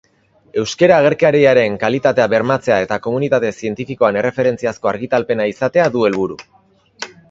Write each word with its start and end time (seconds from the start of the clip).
Euskera 0.61 0.95
agerkariaren 1.01 1.75
kalitatea 1.83 2.27
bermatzea 2.35 2.79
eta 2.87 2.99
komunitate 3.05 3.55
zientifikoan 3.63 4.21
erreferentziazko 4.25 4.95
argitalpena 4.97 5.51
izatea 5.57 5.91
du 5.99 6.09
helburu. 6.11 6.45